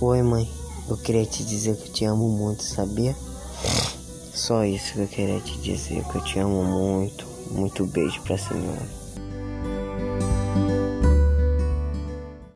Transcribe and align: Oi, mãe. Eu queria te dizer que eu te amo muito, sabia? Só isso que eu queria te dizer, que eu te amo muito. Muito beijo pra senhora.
Oi, 0.00 0.22
mãe. 0.22 0.50
Eu 0.88 0.96
queria 0.96 1.24
te 1.24 1.44
dizer 1.44 1.76
que 1.76 1.88
eu 1.88 1.92
te 1.92 2.04
amo 2.04 2.28
muito, 2.28 2.64
sabia? 2.64 3.14
Só 4.34 4.64
isso 4.64 4.94
que 4.94 5.00
eu 5.02 5.06
queria 5.06 5.40
te 5.40 5.56
dizer, 5.58 6.02
que 6.08 6.16
eu 6.16 6.24
te 6.24 6.38
amo 6.40 6.64
muito. 6.64 7.24
Muito 7.52 7.86
beijo 7.86 8.20
pra 8.22 8.36
senhora. 8.36 9.03